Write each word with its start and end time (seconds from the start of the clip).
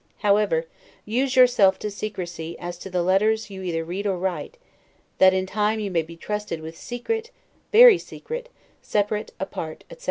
However, 0.25 0.65
use 1.05 1.35
yourself 1.35 1.77
to 1.77 1.91
secrecy 1.91 2.57
as 2.57 2.79
to 2.79 2.89
the 2.89 3.03
letters 3.03 3.51
you 3.51 3.61
either 3.61 3.85
read 3.85 4.07
or 4.07 4.17
write, 4.17 4.57
that 5.19 5.31
in 5.31 5.45
time 5.45 5.79
you 5.79 5.91
may 5.91 6.01
be 6.01 6.17
trusted 6.17 6.59
with 6.59 6.75
SECRET, 6.75 7.29
VERY 7.71 7.99
SECRET, 7.99 8.49
SEPARATE, 8.81 9.31
APART, 9.39 9.83
etc. 9.91 9.99